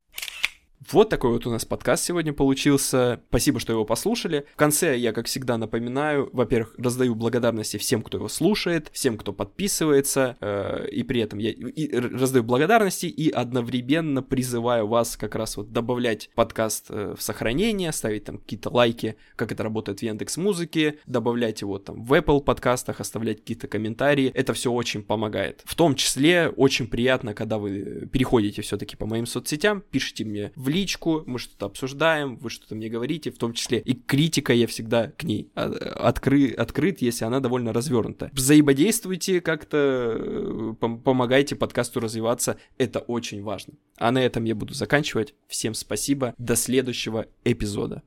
Вот 0.91 1.09
такой 1.09 1.31
вот 1.31 1.45
у 1.45 1.51
нас 1.51 1.65
подкаст 1.65 2.03
сегодня 2.03 2.33
получился. 2.33 3.21
Спасибо, 3.29 3.59
что 3.59 3.73
его 3.73 3.85
послушали. 3.85 4.45
В 4.53 4.57
конце 4.57 4.97
я, 4.97 5.13
как 5.13 5.27
всегда, 5.27 5.57
напоминаю, 5.57 6.29
во-первых, 6.33 6.75
раздаю 6.77 7.15
благодарности 7.15 7.77
всем, 7.77 8.01
кто 8.01 8.17
его 8.17 8.27
слушает, 8.27 8.89
всем, 8.91 9.17
кто 9.17 9.33
подписывается, 9.33 10.35
э, 10.41 10.87
и 10.91 11.03
при 11.03 11.21
этом 11.21 11.39
я 11.39 11.51
и 11.51 11.95
раздаю 11.95 12.43
благодарности 12.43 13.05
и 13.05 13.29
одновременно 13.29 14.23
призываю 14.23 14.87
вас 14.87 15.15
как 15.15 15.35
раз 15.35 15.57
вот 15.57 15.71
добавлять 15.71 16.29
подкаст 16.35 16.87
э, 16.89 17.15
в 17.17 17.21
сохранение, 17.21 17.91
ставить 17.91 18.25
там 18.25 18.37
какие-то 18.37 18.69
лайки, 18.69 19.15
как 19.35 19.51
это 19.51 19.63
работает 19.63 19.99
в 19.99 20.03
Яндекс 20.03 20.37
Музыке, 20.37 20.99
добавлять 21.05 21.61
его 21.61 21.77
там 21.77 22.03
в 22.03 22.13
Apple 22.13 22.41
подкастах, 22.41 22.99
оставлять 22.99 23.39
какие-то 23.39 23.67
комментарии. 23.67 24.31
Это 24.33 24.53
все 24.53 24.71
очень 24.71 25.03
помогает. 25.03 25.61
В 25.65 25.75
том 25.75 25.95
числе 25.95 26.49
очень 26.49 26.87
приятно, 26.87 27.33
когда 27.33 27.57
вы 27.57 28.07
переходите 28.11 28.61
все-таки 28.61 28.95
по 28.97 29.05
моим 29.05 29.25
соцсетям, 29.25 29.81
пишите 29.91 30.25
мне 30.25 30.51
в 30.55 30.72
личку, 30.73 31.23
мы 31.25 31.39
что-то 31.39 31.67
обсуждаем, 31.67 32.37
вы 32.37 32.49
что-то 32.49 32.75
мне 32.75 32.89
говорите, 32.89 33.31
в 33.31 33.37
том 33.37 33.53
числе 33.53 33.79
и 33.79 33.93
критика, 33.93 34.53
я 34.53 34.67
всегда 34.67 35.07
к 35.07 35.23
ней 35.23 35.51
а, 35.55 35.65
откры, 36.09 36.51
открыт, 36.51 37.01
если 37.01 37.25
она 37.25 37.39
довольно 37.39 37.71
развернута. 37.71 38.29
Взаимодействуйте 38.33 39.39
как-то, 39.41 39.77
э, 40.17 40.73
помогайте 40.79 41.55
подкасту 41.55 41.99
развиваться, 41.99 42.57
это 42.77 42.99
очень 42.99 43.43
важно. 43.43 43.73
А 43.97 44.11
на 44.11 44.23
этом 44.23 44.43
я 44.45 44.55
буду 44.55 44.73
заканчивать. 44.73 45.35
Всем 45.47 45.73
спасибо, 45.75 46.33
до 46.37 46.55
следующего 46.55 47.27
эпизода. 47.43 48.01